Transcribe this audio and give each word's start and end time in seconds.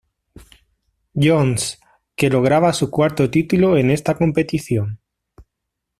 John's, 1.13 1.79
que 2.15 2.31
lograba 2.31 2.73
su 2.73 2.89
cuarto 2.89 3.29
título 3.29 3.77
en 3.77 3.91
esta 3.91 4.15
competición. 4.15 4.99